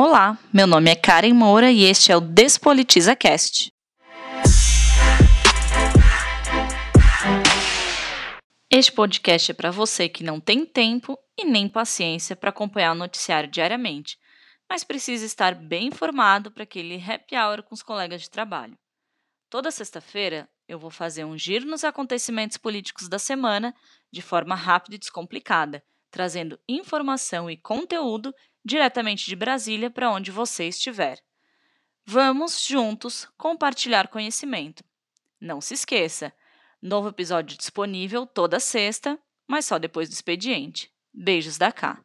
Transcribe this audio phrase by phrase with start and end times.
[0.00, 3.72] Olá, meu nome é Karen Moura e este é o Despolitiza Cast.
[8.70, 12.94] Este podcast é para você que não tem tempo e nem paciência para acompanhar o
[12.94, 14.16] noticiário diariamente,
[14.70, 18.78] mas precisa estar bem informado para aquele happy hour com os colegas de trabalho.
[19.50, 23.74] Toda sexta-feira eu vou fazer um giro nos acontecimentos políticos da semana
[24.12, 28.34] de forma rápida e descomplicada, trazendo informação e conteúdo
[28.64, 31.18] diretamente de Brasília para onde você estiver.
[32.06, 34.82] Vamos juntos compartilhar conhecimento.
[35.40, 36.32] Não se esqueça,
[36.80, 40.90] novo episódio disponível toda sexta, mas só depois do expediente.
[41.12, 42.02] Beijos da Cá.